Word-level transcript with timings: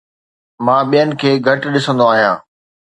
مان 0.65 0.81
ٻين 0.91 1.09
کي 1.21 1.31
گهٽ 1.45 1.61
ڏسندو 1.73 2.05
آهيان 2.13 2.37